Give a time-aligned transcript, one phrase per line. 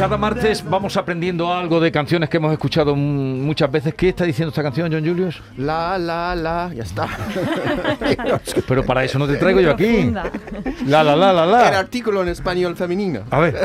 [0.00, 3.92] Cada martes vamos aprendiendo algo de canciones que hemos escuchado muchas veces.
[3.92, 5.42] ¿Qué está diciendo esta canción, John Julius?
[5.58, 7.06] La, la, la, ya está.
[8.66, 9.84] Pero para eso no te traigo yo aquí.
[9.84, 10.30] Profunda.
[10.86, 11.78] La, la, la, la, El la.
[11.78, 13.24] artículo en español femenino.
[13.30, 13.58] A ver.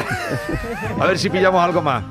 [0.99, 2.03] A ver si pillamos algo más.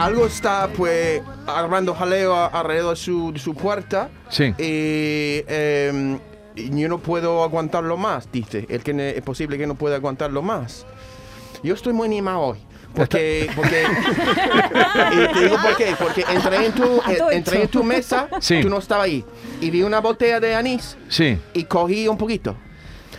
[0.00, 4.08] Algo está, pues, armando jaleo a- alrededor de su, de su puerta.
[4.28, 4.54] Sí.
[4.58, 6.18] Y em,
[6.56, 8.66] y yo no puedo aguantarlo más, dice.
[8.68, 10.84] El que ne- es posible que no pueda aguantarlo más.
[11.62, 12.58] Yo estoy muy animado hoy.
[12.94, 13.84] Porque, porque,
[15.12, 18.60] y te digo por qué, porque entré en tu, entré en tu mesa, Sí.
[18.62, 19.24] tú no estabas ahí,
[19.60, 21.38] y vi una botella de anís Sí.
[21.54, 22.56] y cogí un poquito.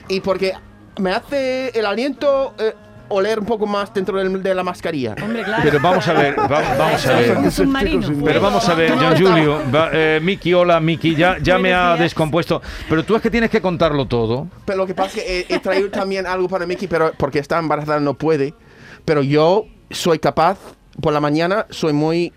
[0.09, 0.51] Y porque
[0.99, 2.73] me hace el aliento eh,
[3.11, 5.15] oler un poco más dentro del- de la mascarilla.
[5.21, 5.61] Hombre, claro.
[5.63, 7.37] Pero vamos a ver, va- vamos a ver.
[7.37, 8.07] Un submarino.
[8.25, 9.19] Pero vamos a ver, estabas.
[9.19, 11.99] Julio, va- eh, Miki, hola Miki, ya, ya me ha días.
[11.99, 12.61] descompuesto.
[12.89, 14.47] Pero tú es que tienes que contarlo todo.
[14.65, 17.39] Pero lo que pasa es que he, he traído también algo para Mickey, pero porque
[17.39, 18.53] está embarazada no puede.
[19.05, 20.57] Pero yo soy capaz,
[21.01, 22.33] por la mañana, soy muy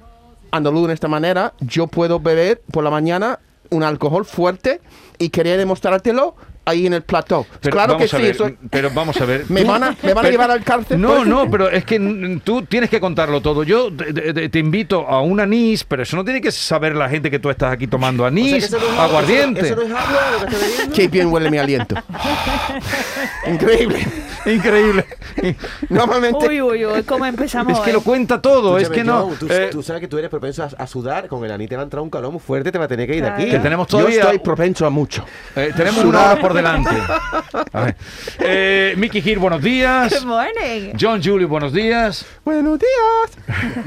[0.51, 1.53] andaluz de esta manera.
[1.61, 3.39] Yo puedo beber por la mañana
[3.71, 4.81] un alcohol fuerte
[5.19, 7.47] y quería demostrártelo ahí en el plató.
[7.61, 9.45] Pero claro que vamos a sí, ver, eso- pero vamos a ver.
[9.49, 11.25] ¿Me tú- van a- me van a pero- llevar al cárcel No, eso?
[11.25, 13.63] no, pero es que tú tienes que contarlo todo.
[13.65, 17.09] Yo te, te- te invito a un anís, pero eso no tiene que saber la
[17.09, 19.75] gente que tú estás aquí tomando anís, aguardiente.
[20.95, 21.95] Qué bien huele mi aliento.
[23.47, 24.07] Increíble.
[24.47, 25.05] Increíble.
[25.89, 27.79] Normalmente Uy, uy, uy, ¿cómo empezamos?
[27.79, 29.23] Es que lo cuenta todo, es Escúchame, que no.
[29.27, 31.29] John, tú, eh, tú sabes que tú eres propenso a, a sudar.
[31.29, 33.07] Con el anís te va a entrar un calor muy fuerte, te va a tener
[33.07, 33.51] que ir de aquí.
[33.51, 34.21] que tenemos yo todavía.
[34.23, 35.25] estoy propenso a mucho.
[35.57, 36.91] eh, tenemos una hora por delante.
[37.73, 37.97] A ver.
[38.41, 40.13] Eh, Mickey buenos días.
[40.21, 40.93] Good morning.
[40.99, 42.25] John Julio, buenos días.
[42.45, 43.85] Buenos días.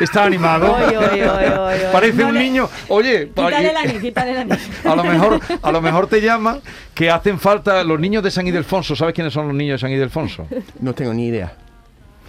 [0.00, 0.72] Está animado.
[0.74, 1.78] Oy, oy, oy, oy, oy.
[1.92, 2.68] Parece No un le- niño.
[2.88, 4.70] Oye, Quítale el anís.
[4.84, 6.58] a lo mejor, a lo mejor te llama
[6.94, 8.96] que hacen falta los niños de San Ildefonso.
[8.96, 10.46] ¿Sabes quiénes son los niños de San Ildefonso?
[10.80, 11.52] No tengo ni idea.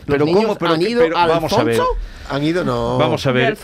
[0.05, 1.79] ¿Los Pero niños cómo, pero han ido pero al vamos a ver.
[2.29, 2.97] Han ido, no.
[2.97, 3.57] Vamos a ver.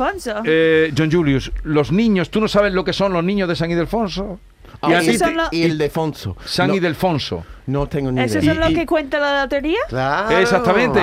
[0.46, 3.70] Eh, John Julius, los niños, ¿tú no sabes lo que son los niños de San
[3.70, 4.40] Ildefonso?
[4.82, 6.38] Ah, Y a y, ti Esos te- y el de Fonso.
[6.46, 7.44] San no, Ildefonso.
[7.68, 8.54] no tengo ni ¿Esos idea.
[8.54, 9.80] son los y- que cuenta la lotería?
[9.90, 10.38] Claro.
[10.38, 11.02] Exactamente.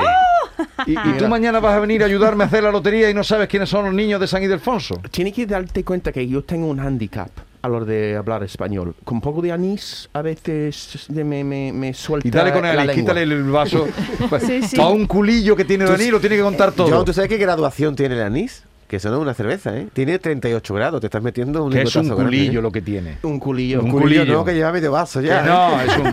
[0.86, 1.28] Y, y tú Mira.
[1.28, 3.84] mañana vas a venir a ayudarme a hacer la lotería y no sabes quiénes son
[3.86, 5.00] los niños de San Ildefonso.
[5.10, 7.28] Tienes que darte cuenta que yo tengo un handicap
[7.60, 8.94] a la hora de hablar español.
[9.04, 12.64] Con un poco de anís a veces de- me, me, me suelta Y dale con
[12.64, 13.12] el la anís, lengua.
[13.14, 13.86] quítale el vaso.
[14.46, 14.80] Sí, sí.
[14.80, 16.88] A un culillo que tiene Tú- Dani lo tiene que contar todo.
[16.90, 18.62] John, ¿tú sabes qué graduación tiene el anís?
[18.88, 19.88] Que eso no es una cerveza, ¿eh?
[19.92, 22.62] Tiene 38 grados, te estás metiendo un que es un grande, culillo ¿eh?
[22.62, 23.18] lo que tiene.
[23.24, 23.80] Un culillo.
[23.80, 24.38] Un Un culillo, culillo.
[24.38, 25.42] no, que lleva medio vaso ya.
[25.42, 25.52] Que ¿eh?
[25.52, 26.06] no, es un,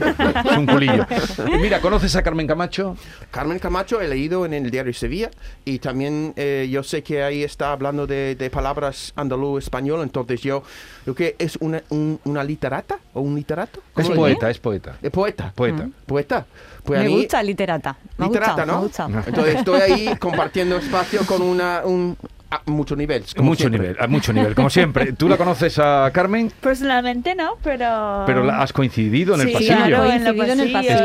[0.51, 1.05] es un culillo.
[1.53, 2.97] Y Mira, ¿conoces a Carmen Camacho?
[3.29, 5.29] Carmen Camacho he leído en el diario Sevilla
[5.65, 10.63] y también eh, yo sé que ahí está hablando de, de palabras andaluz-español, entonces yo
[11.03, 13.81] creo que es una, un- una literata o un literato.
[13.95, 14.95] Es ¿Cómo lo poeta, es poeta.
[15.01, 15.51] Es poeta.
[15.55, 15.87] Poeta.
[16.07, 16.45] Poeta.
[16.83, 17.95] Pues a me mí- gusta literata.
[18.17, 18.73] Me literata, gustado, ¿no?
[18.73, 19.27] me ha gustado.
[19.27, 22.17] Entonces estoy ahí compartiendo espacio con una, un,
[22.55, 23.23] a mucho nivel.
[23.35, 23.81] como Mucho siempre.
[23.81, 25.13] nivel, a mucho nivel, como siempre.
[25.13, 26.51] ¿Tú la conoces a Carmen?
[26.61, 28.23] Personalmente no, pero...
[28.25, 29.75] Pero la- has coincidido en el pasillo.
[29.75, 31.01] claro, en, la Coincidido en el pasillo, Es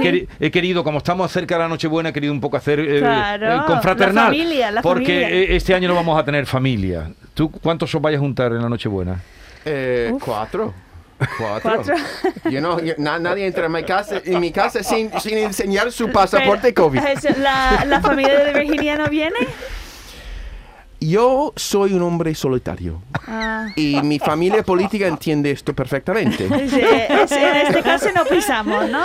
[0.00, 2.80] que sí, he, querido, como estamos cerca de la Nochebuena, he querido un poco hacer
[2.80, 4.14] eh, Claro, eh, confraternal.
[4.14, 5.28] la familia, la porque familia.
[5.30, 7.10] eh, este año no vamos a tener familia.
[7.34, 9.20] ¿Tú cuántos os vais a juntar en la Nochebuena?
[9.64, 10.74] Eh, cuatro.
[11.38, 11.72] Cuatro.
[11.84, 11.94] Cuatro.
[12.50, 15.92] Yo no, yo- na- nadie entra en mi casa, en mi casa sin, sin enseñar
[15.92, 16.98] su pasaporte COVID.
[16.98, 19.36] Es- ¿La, ¿La familia de Virginia no viene?
[21.08, 23.68] Yo soy un hombre solitario Ah.
[23.76, 26.46] y mi familia política entiende esto perfectamente.
[26.68, 29.02] Sí, es- en este caso no pisamos, ¿no?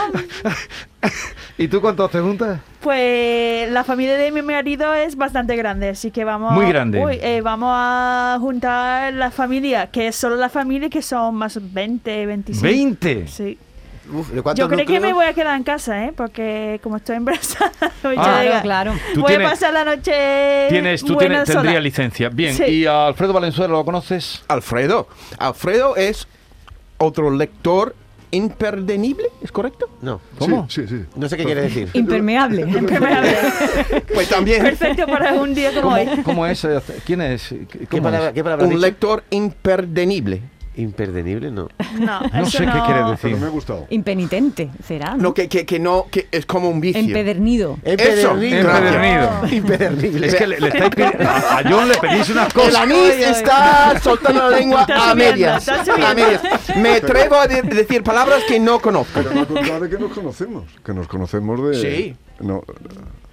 [1.57, 2.59] ¿Y tú cuántos te juntas?
[2.81, 6.53] Pues la familia de mi marido es bastante grande, así que vamos...
[6.53, 7.03] Muy grande.
[7.03, 11.59] Uy, eh, vamos a juntar la familia, que es solo la familia, que son más
[11.73, 12.67] 20, 25.
[12.67, 13.27] ¿20?
[13.27, 13.57] Sí.
[14.12, 16.13] Uf, ¿de cuántos Yo creo que me voy a quedar en casa, ¿eh?
[16.15, 17.71] Porque como estoy embarazada,
[18.18, 18.94] Ah, claro.
[19.13, 22.30] Tú voy tienes- a pasar la noche Tienes, tú buena tienes, tendrías licencia.
[22.30, 22.63] Bien, Sí.
[22.63, 24.44] ¿y a Alfredo Valenzuela lo conoces?
[24.48, 25.07] Alfredo.
[25.39, 26.27] Alfredo es
[26.98, 27.95] otro lector
[28.31, 29.89] imperdible, ¿es correcto?
[30.01, 30.69] No, ¿Cómo?
[30.69, 31.06] Sí, sí, sí.
[31.15, 31.89] no sé qué quiere decir.
[31.94, 32.65] Impermeable.
[34.13, 36.06] Pues también Perfecto para un día como hoy.
[36.07, 36.63] ¿Cómo, cómo es?
[36.65, 37.48] eh, ¿Quién es?
[37.69, 38.33] ¿Qué ¿Cómo palabra, es?
[38.33, 38.81] qué palabra un dicho?
[38.81, 40.42] lector imperdible.
[40.77, 41.68] Imperdible, no.
[42.00, 43.19] No, No eso sé qué quiere decir.
[43.21, 43.88] Pero me ha gustado.
[43.89, 45.12] Impenitente, será.
[45.15, 45.24] ¿no?
[45.24, 47.01] No, que, que, que no, que es como un vicio.
[47.01, 47.77] Empedernido.
[47.83, 48.59] Empedernido.
[48.69, 49.29] Empedernido.
[49.51, 50.27] Impedernible.
[50.27, 52.75] Es que le, le estáis pidiendo- a, John le pedís unas El cosas.
[52.75, 55.68] anís está soltando la lengua Está a medias.
[55.68, 56.41] A medias.
[56.77, 59.19] Me atrevo a de- decir palabras que no conozco.
[59.23, 60.63] Pero contado de que nos conocemos.
[60.85, 61.75] Que nos conocemos de.
[61.81, 62.15] Sí.
[62.39, 62.63] No,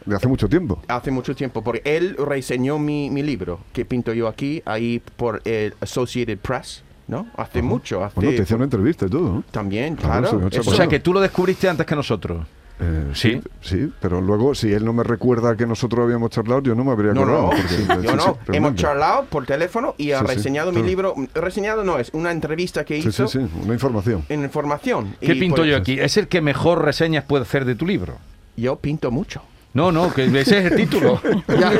[0.07, 0.81] de hace mucho tiempo.
[0.89, 5.43] Hace mucho tiempo, porque él reseñó mi, mi libro que pinto yo aquí, ahí por
[5.45, 7.27] el Associated Press, ¿no?
[7.37, 8.15] Hace mucho, hace...
[8.21, 9.45] Bueno, te entrevista y todo, ¿no?
[9.51, 12.47] También, Claro, eso- O sea, que tú lo descubriste antes que nosotros.
[12.81, 13.41] Eh, Sí.
[13.61, 13.93] sí.
[14.01, 17.13] pero luego, si él no me recuerda que nosotros habíamos charlado, yo no me habría
[17.13, 17.43] No, acordado.
[17.43, 18.39] no, porque- sí, yo sí, no.
[18.53, 21.15] Hemos charlado por teléfono y ha Sí, sí, reseñado mi libro.
[21.35, 24.25] Reseñado no es, una entrevista que hizo sí, sí, una información.
[24.29, 25.15] en información.
[25.21, 26.01] ¿Qué Y pinto yo aquí?
[26.01, 28.15] Es el que mejor reseñas puede hacer de tu libro.
[28.57, 29.43] Yo pinto mucho.
[29.75, 31.21] No, no, que ese es el título.
[31.59, 31.73] Ya.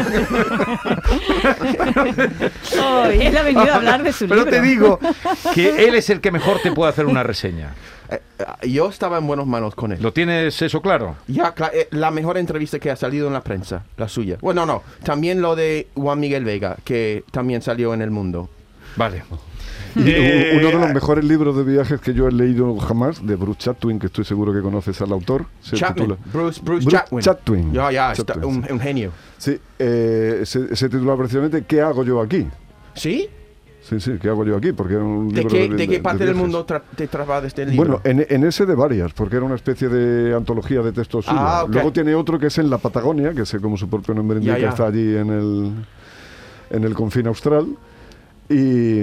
[3.13, 4.51] Él ha venido a hablar de su Pero libro.
[4.51, 4.99] te digo
[5.55, 7.75] que él es el que mejor te puede hacer una reseña.
[8.11, 8.21] Eh,
[8.63, 9.99] eh, yo estaba en buenas manos con él.
[10.03, 11.17] ¿Lo tienes eso claro?
[11.27, 14.37] Ya, cla- eh, la mejor entrevista que ha salido en la prensa, la suya.
[14.41, 18.51] Bueno, no, también lo de Juan Miguel Vega, que también salió en El Mundo.
[18.97, 19.23] Vale.
[19.97, 23.61] Eh, uno de los mejores libros de viajes que yo he leído jamás, de Bruce
[23.61, 25.47] Chatwin, que estoy seguro que conoces al autor.
[25.61, 27.21] Se Chatwin, titula- Bruce, Bruce, Bruce Chatwin.
[27.21, 27.73] Chatwin.
[27.73, 28.73] Ya, ya, está Chatwin, un, sí.
[28.73, 29.11] un genio.
[29.39, 32.47] Sí, eh, se, se titula precisamente ¿Qué hago yo aquí?
[32.95, 33.29] ¿Sí?
[33.83, 34.73] Sí, sí, ¿qué hago yo aquí?
[34.73, 36.41] Porque era un ¿De libro qué, de qué parte del viajes.
[36.53, 38.01] mundo tra- te trabajas este libro?
[38.01, 41.39] Bueno, en, en ese de varias, porque era una especie de antología de textos suyos.
[41.43, 41.75] Ah, ok.
[41.75, 44.53] Luego tiene otro que es en la Patagonia, que sé como su propio nombre Ya,
[44.53, 44.69] indica, ya.
[44.71, 45.73] está allí en el,
[46.71, 47.67] en el confín austral.
[48.49, 49.01] Y,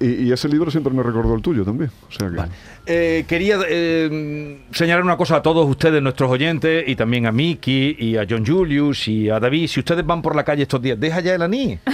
[0.00, 1.90] y- y ese libro siempre me recordó el tuyo también.
[2.08, 2.40] O sea que,
[2.86, 7.94] Eh, quería eh, señalar una cosa a todos ustedes, nuestros oyentes, y también a Miki,
[7.98, 9.68] y a John Julius, y a David.
[9.68, 11.78] Si ustedes van por la calle estos días, deja ya el anís.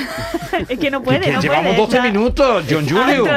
[0.71, 1.99] Es que no puede, Que no llevamos puede.
[1.99, 3.29] 12 minutos, John Julius.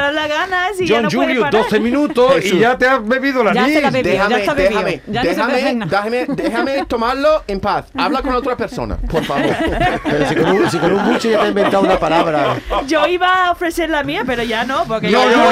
[0.78, 1.62] y ya John no Julius, parar.
[1.64, 3.74] 12 minutos y ya te has bebido el Ya anís.
[3.76, 4.70] se la bebió, ya déjame, está bebido.
[4.80, 7.86] déjame, Ya no se puede hacer déjame, déjame, déjame tomarlo en paz.
[7.94, 9.54] Habla con otra persona, por favor.
[10.02, 12.56] Pero si con, un, si con un buche ya te ha inventado una palabra.
[12.86, 15.50] Yo iba a ofrecer la mía, pero ya no, porque No, ya, no,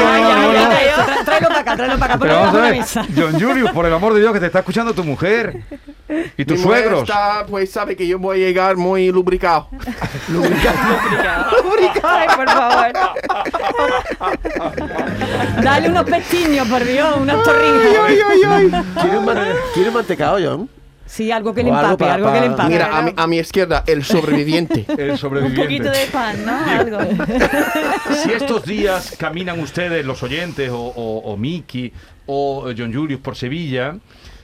[0.53, 2.23] no, no, Tráelo para acá, tráelo para acá.
[2.23, 2.85] Pero vamos a ver.
[3.17, 5.63] John Julius, por el amor de Dios, que te está escuchando tu mujer
[6.37, 7.03] y tus Mi suegros.
[7.03, 9.69] Está, pues sabe que yo voy a llegar muy lubricado.
[12.03, 12.93] Ay, por favor.
[15.63, 18.07] Dale unos pestiños, por Dios, unas torrijas.
[19.01, 20.71] ¿Quieres un, man- ¿quieres un mantecado, John?
[21.09, 22.69] Sí, algo que le algo empape, pa- algo que le pa- empape.
[22.69, 24.85] Mira, a mi, a mi izquierda, el sobreviviente.
[24.99, 25.63] El Un sobreviviente.
[25.63, 26.65] poquito de pan, ¿no?
[26.65, 26.99] Algo.
[28.23, 31.93] Si estos días caminan ustedes, los oyentes, o, o, o Miki,
[32.27, 33.97] o John Julius por Sevilla,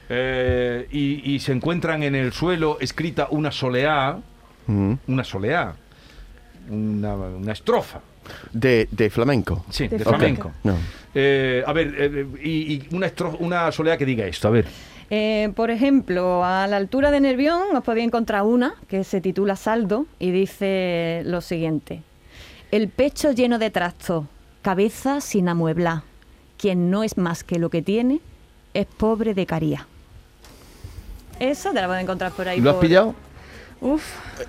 [0.08, 4.18] eh, y, y se encuentran en el suelo escrita una soleá,
[4.66, 4.94] Mm.
[5.08, 5.74] una soleá,
[6.70, 8.00] una, una estrofa,
[8.52, 9.64] De, de flamenco.
[9.70, 10.52] sí, de, De flamenco.
[10.62, 10.76] No.
[11.14, 14.66] Eh, a ver, eh, y, y una, estro- una soleá que diga esto, a ver.
[15.10, 19.54] Eh, por ejemplo, a la altura de Nervión os podéis encontrar una que se titula
[19.56, 22.02] Saldo y dice lo siguiente.
[22.70, 24.24] El pecho lleno de trastos,
[24.62, 26.02] cabeza sin amueblar.
[26.56, 28.20] Quien no es más que lo que tiene,
[28.72, 29.86] es pobre de caría.
[31.38, 32.60] Esa te la puedes encontrar por ahí.
[32.60, 33.14] ¿Lo has por- pillado?
[33.80, 34.02] Uf.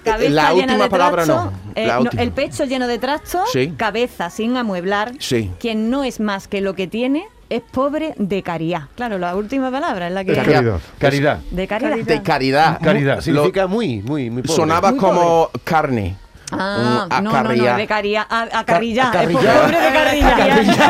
[0.03, 2.21] Cabeza La llena última de palabra no, eh, la no, última.
[2.23, 3.73] el pecho lleno de trastos, Sí.
[3.75, 5.11] cabeza sin amueblar.
[5.19, 5.51] Sí.
[5.59, 8.83] Quien no es más que lo que tiene, es pobre de caridad.
[8.95, 10.31] Claro, la última palabra es la que...
[10.31, 10.79] De caridad.
[10.97, 11.39] Caridad.
[11.51, 11.95] De caridad.
[11.97, 12.79] De caridad.
[12.81, 13.21] Caridad.
[13.21, 14.55] Significa muy, muy, muy pobre.
[14.55, 16.17] sonaba Muy como carne.
[16.51, 19.27] Ah, no, no, no, de caría, a, a pobre de carrillar.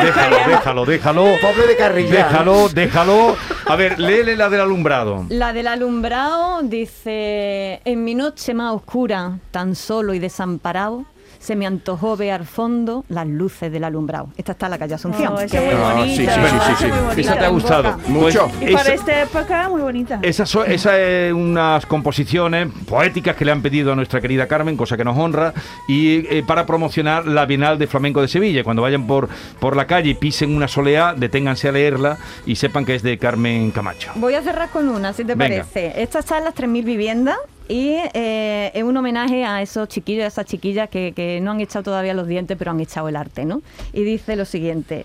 [0.04, 1.24] Déjalo, déjalo, déjalo.
[1.40, 2.10] Pobre de carrilla.
[2.10, 3.36] Déjalo, déjalo.
[3.66, 5.24] A ver, léele la del alumbrado.
[5.30, 11.06] La del alumbrado dice, en mi noche más oscura, tan solo y desamparado,
[11.38, 14.28] se me antojó ver al fondo las luces del alumbrado.
[14.36, 15.32] Esta está en la calle Asunción.
[15.34, 16.34] Oh, esa es muy Ah, bonita.
[16.34, 17.98] sí, sí, sí, sí, esa te ha gustado.
[18.08, 18.48] Mucho.
[18.58, 20.18] Pues Y para esa- esta época, muy bonita.
[20.22, 20.86] Esas son es
[21.32, 25.52] unas composiciones poéticas que le han pedido a nuestra querida Carmen, cosa que nos honra,
[25.88, 28.62] y eh, para promocionar la Bienal de Flamenco de Sevilla.
[28.64, 29.28] Cuando vayan por,
[29.60, 33.18] por la calle y pisen una soleá, deténganse a leerla y sepan que es de
[33.18, 34.12] Carmen Camacho.
[34.16, 35.64] Voy a cerrar con una, si te Venga.
[35.64, 36.02] parece.
[36.02, 37.36] Esta está en las 3.000 viviendas
[37.68, 41.60] y eh, es un homenaje a esos chiquillos, a esas chiquillas que, que no han
[41.60, 43.62] echado todavía los dientes, pero han echado el arte, ¿no?
[43.92, 45.04] Y dice lo siguiente,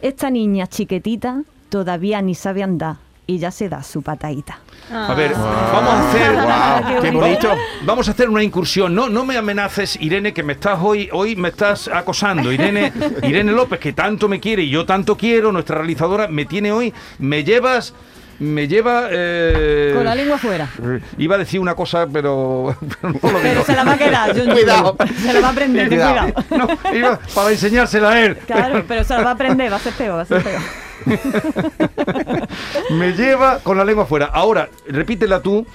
[0.00, 4.58] esta niña chiquitita todavía ni sabe andar, y ya se da su patadita.
[4.90, 6.32] A ver, vamos a hacer.
[6.92, 7.54] Wow, qué bonito.
[7.84, 8.94] Vamos a hacer una incursión.
[8.94, 12.52] No, no me amenaces, Irene, que me estás hoy, hoy me estás acosando.
[12.52, 12.92] Irene,
[13.22, 16.92] Irene López, que tanto me quiere y yo tanto quiero, nuestra realizadora, me tiene hoy,
[17.18, 17.94] me llevas.
[18.42, 19.08] Me lleva.
[19.10, 20.68] eh, Con la lengua fuera.
[21.16, 23.38] Iba a decir una cosa, pero, pero no lo digo.
[23.42, 24.50] Pero se la va a quedar, John.
[24.50, 24.96] Cuidado.
[25.22, 26.32] Se la va a aprender, ten Cuidado.
[26.48, 26.76] cuidado.
[26.92, 28.36] No, iba para enseñársela a él.
[28.46, 30.60] Claro, pero se la va a aprender, va a ser peor, va a ser peor.
[32.90, 34.26] me lleva con la lengua fuera.
[34.26, 35.66] Ahora, repítela tú.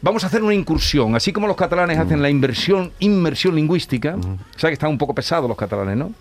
[0.00, 4.16] Vamos a hacer una incursión, así como los catalanes hacen la inversión, inmersión lingüística.
[4.16, 6.12] O sea que están un poco pesados los catalanes, ¿no?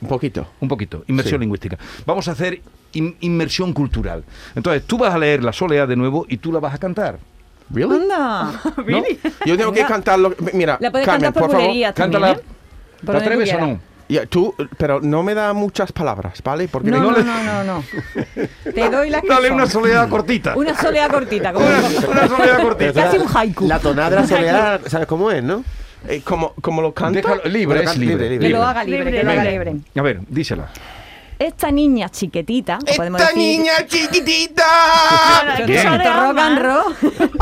[0.00, 0.46] Un poquito.
[0.60, 1.42] Un poquito, inmersión Sí.
[1.42, 1.76] lingüística.
[2.06, 2.60] Vamos a hacer
[2.92, 4.24] in- inmersión cultural.
[4.54, 7.18] Entonces, tú vas a leer la soleá de nuevo y tú la vas a cantar.
[7.70, 7.96] ¿Really?
[8.02, 8.52] Anda.
[8.86, 9.02] ¿no?
[9.46, 10.34] Yo tengo que cantarlo.
[10.54, 11.66] Mira, La puedes Carmen, cantar por favor.
[11.66, 12.40] bulerías también, Cántala.
[12.40, 12.44] ¿eh?
[13.04, 13.80] Por ¿Te atreves o no?
[14.08, 16.66] Ya, tú, pero no me da muchas palabras, ¿vale?
[16.66, 17.84] Porque No, no no, le- no, no, no.
[18.74, 19.56] Te doy la Dale son.
[19.56, 20.56] una soleá cortita.
[20.56, 22.92] Una soleá cortita, como Una soleá cortita.
[22.94, 23.68] casi un haiku.
[23.68, 25.62] La tonada de la soleá, ¿sabes cómo es, no?
[26.06, 27.20] Eh, como, como lo canta.
[27.20, 28.30] Déjalo, libre, es libre.
[28.30, 28.46] libre.
[28.46, 29.76] Que lo haga libre, que lo haga Libre.
[29.96, 30.70] A ver, dísela.
[31.38, 34.64] Esta niña chiquitita, o podemos Esta decir, niña chiquitita.
[35.56, 35.82] que Bien.
[35.84, 36.94] canta rock and roll,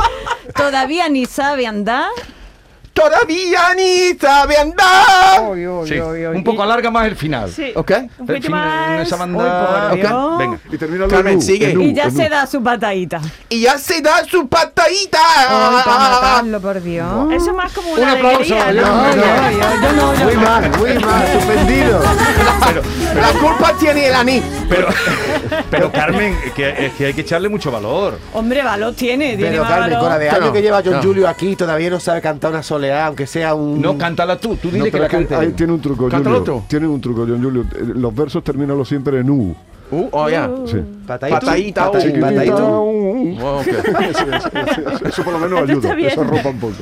[0.54, 2.10] todavía ni sabe andar.
[2.97, 5.53] Todavía ni sabe andar.
[5.87, 7.50] Sí, un poco alarga más el final.
[7.53, 7.71] Sí.
[7.76, 7.93] ¿Ok?
[8.19, 9.07] Un poquito más.
[9.07, 10.38] esa banda- por Ok, Dios.
[10.38, 10.59] Venga.
[10.73, 11.75] Y termina lo Carmen, sigue.
[11.79, 13.21] Y ya se da su patadita.
[13.50, 15.19] Y ya se da su patadita.
[15.50, 17.33] Matarlo, por Dios.
[17.33, 20.41] Eso es más como Un una aplauso, no, yo Muy no.
[20.41, 22.00] mal, muy mal, suspendido.
[22.67, 22.83] Pero,
[23.21, 24.43] La culpa tiene el anís.
[24.69, 24.88] pero,
[25.71, 28.19] pero Carmen, que, es que hay que echarle mucho valor.
[28.33, 31.03] Hombre, valor tiene, tiene Pero Carmen, con la de no, que lleva John no.
[31.03, 33.81] Julio aquí, todavía no sabe cantar una soleá, aunque sea un...
[33.81, 35.35] No, cántala tú, tú No, dile que pero la que cante.
[35.35, 36.64] ahí tiene un truco, Cántalo Julio.
[36.69, 37.62] Tiene un truco, John Julio.
[37.62, 39.55] Eh, Los versos termínalo siempre en U.
[39.90, 40.50] Uh, oh, ya.
[40.66, 40.76] Sí.
[40.76, 40.87] Un,
[42.57, 43.38] un.
[43.40, 43.66] Oh, ok.
[43.66, 45.95] Eso, eso, eso, eso por lo menos ayuda.
[45.99, 46.75] Eso arropa un poco.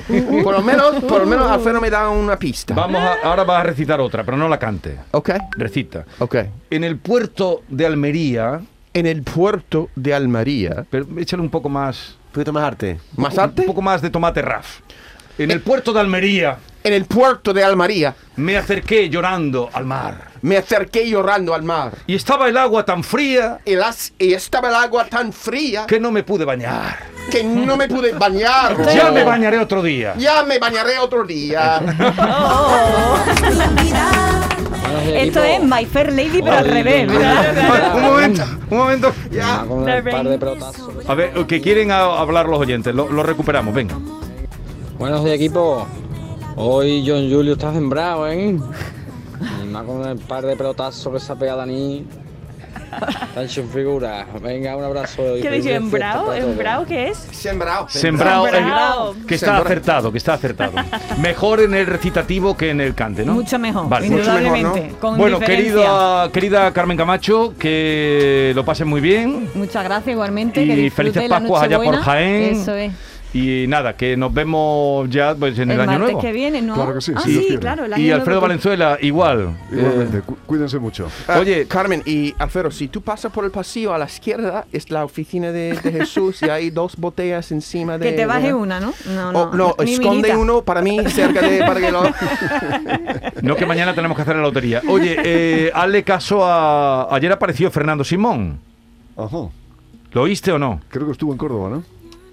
[0.43, 2.75] Por lo menos, por lo menos Alfredo me da una pista.
[2.75, 4.97] Vamos a, ahora vas a recitar otra, pero no la cante.
[5.11, 6.05] Ok, Recita.
[6.19, 6.37] ok.
[6.71, 8.61] En el puerto de Almería,
[8.95, 10.85] En el puerto de Almería.
[10.91, 12.17] pero échale un poco más.
[12.29, 12.99] Un poquito más arte.
[13.17, 13.63] ¿Más Un arte?
[13.63, 14.81] poco más de tomate raf.
[15.39, 20.29] En el puerto de Almería En el puerto de Almería me acerqué llorando al mar.
[20.43, 21.93] me acerqué llorando al mar.
[22.07, 25.99] Y estaba el agua tan fría Y, las- y estaba el agua tan fría que
[26.01, 26.99] no me pude bañar.
[27.31, 28.77] que no me pude bañar.
[28.95, 30.15] Ya me bañaré otro día.
[30.19, 31.81] Ya me bañaré otro día.
[35.15, 37.09] Esto es My Fair Lady, pero al revés.
[37.95, 39.13] un momento, un momento.
[40.03, 41.09] Pelotazos.
[41.09, 43.95] A ver, que quieren hablar los oyentes, lo, lo recuperamos, venga.
[44.99, 45.87] Buenos días, equipo.
[46.57, 48.57] Hoy John Julio está sembrado, ¿eh?
[49.63, 52.07] Y más con el par de pelotazos que se ha pegado a Dani.
[53.29, 54.25] Está hecho en figura.
[54.41, 55.23] Venga, un abrazo.
[55.43, 55.75] ¿Qué dice?
[55.75, 56.33] ¿Embrao?
[56.33, 57.19] ¿Embrao qué es?
[57.19, 57.89] Sembrado.
[57.89, 59.13] Sembrado, Sembrado.
[59.15, 60.73] eh, que está acertado, que está acertado.
[61.21, 63.35] Mejor en el recitativo que en el cante, ¿no?
[63.35, 64.07] Mucho mejor, Vale.
[64.07, 64.69] indudablemente.
[64.69, 69.51] Mucho mejor, con Bueno, querida, querida Carmen Camacho, que lo pasen muy bien.
[69.55, 70.63] Muchas gracias igualmente.
[70.63, 71.97] Y que felices Pascuas allá por.
[71.97, 72.55] Jaén.
[72.55, 72.93] Eso es.
[73.35, 76.21] Y nada, que nos vemos ya pues, en el, El, año nuevo.
[76.21, 76.75] que viene, ¿no?
[76.75, 77.59] Claro que sí, Ah, Sí, quiere.
[77.59, 77.85] claro.
[77.85, 78.41] el año Y Alfredo.
[78.41, 79.57] Valenzuela, igual.
[79.73, 81.09] Igualmente, Eh, cu- cuídense mucho.
[81.27, 84.89] Ah, Oye- Carmen y Alfredo, si tú pasas por el pasillo a la izquierda, es
[84.91, 88.11] la oficina de, de Jesús y hay dos botellas encima de.
[88.11, 88.95] Que te baje de- una, ¿no?
[89.13, 91.59] No, Oh, no, ni esconde uno para mí cerca de.
[91.65, 92.03] Para que lo...
[93.43, 94.81] no que mañana tenemos que hacer la lotería.
[94.89, 97.13] Oye, eh, hazle caso a...
[97.15, 98.61] Ayer apareció Fernando Simón.
[99.17, 99.39] Ajá.
[100.13, 100.81] ¿Lo oíste o no?
[100.89, 101.83] Creo que estuvo en Córdoba, ¿no?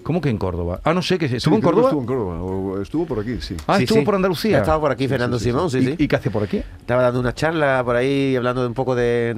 [0.03, 0.81] ¿Cómo que en Córdoba?
[0.83, 1.89] Ah, no sé, que Sí, ¿estuvo en creo que Córdoba?
[1.89, 2.41] Estuvo en Córdoba.
[2.43, 3.55] O estuvo por aquí, sí.
[3.67, 4.05] Ah, Sí, estuvo sí.
[4.05, 4.57] por Andalucía.
[4.57, 5.95] Ha estado por aquí Fernando Simón, sí, sí.
[5.97, 6.57] ¿Y, y qué hace por aquí?
[6.79, 9.35] Estaba dando una charla por ahí, hablando de un poco de,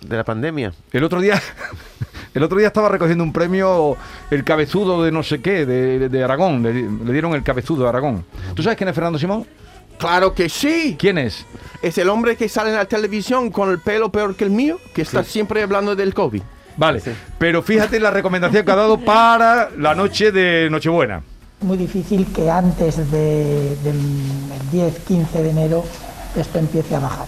[0.00, 0.72] de la pandemia.
[0.92, 1.40] El otro día,
[2.34, 3.96] el otro día estaba recogiendo un premio,
[4.30, 6.62] el cabezudo de no sé qué, de, de Aragón.
[6.62, 8.24] Le, le dieron el cabezudo de Aragón.
[8.54, 9.46] ¿Tú sabes quién es Fernando Simón?
[9.98, 10.96] Claro que sí.
[10.98, 11.44] ¿Quién es?
[11.82, 14.78] Es el hombre que sale en la televisión con el pelo peor que el mío,
[14.94, 16.42] que está siempre hablando del COVID.
[16.80, 17.02] Vale,
[17.38, 21.20] pero fíjate la recomendación que ha dado para la noche de Nochebuena.
[21.60, 24.00] muy difícil que antes de- del
[24.72, 25.84] 10-15 de enero
[26.34, 27.26] esto empiece a bajar.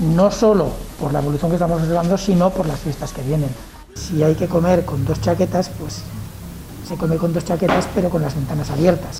[0.00, 3.48] No solo por la evolución que estamos observando, sino por las fiestas que vienen.
[3.94, 6.02] Si hay que comer con dos chaquetas, pues
[6.86, 9.18] se come con dos chaquetas, pero con las ventanas abiertas.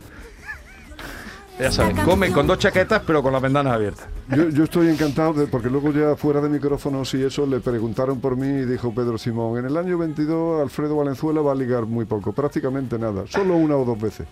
[1.61, 4.07] Ya sabes, come con dos chaquetas, pero con las ventanas abiertas.
[4.29, 8.21] Yo, yo estoy encantado de- porque luego ya fuera de micrófonos y eso le preguntaron
[8.21, 11.85] por mí y dijo Pedro Simón, en el año 22 Alfredo Valenzuela va a ligar
[11.87, 14.27] muy poco, prácticamente nada, solo una o dos veces.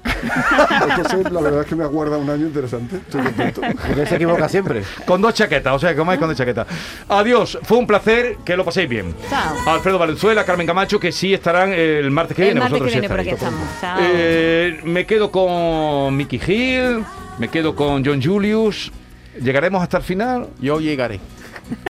[0.88, 3.60] Entonces la verdad es que me aguarda un año interesante, estoy contento.
[3.86, 4.82] Porque se equivoca siempre.
[5.06, 6.66] Con dos chaquetas, o sea, que comáis con dos chaquetas.
[7.08, 9.14] Adiós, fue un placer, que lo paséis bien.
[9.28, 9.54] Chao.
[9.66, 12.60] Alfredo Valenzuela, Carmen Camacho, que sí estarán el martes que El viene.
[12.60, 13.60] martes que vosotros sí viene por aquí estaréis.
[13.74, 13.80] estamos.
[13.80, 13.98] Chao.
[14.12, 17.04] Eh, me quedo con Mickey Hill,
[17.38, 18.90] me quedo con John Julius.
[19.40, 20.48] ¿Llegaremos hasta el final?
[20.60, 21.20] Yo llegaré.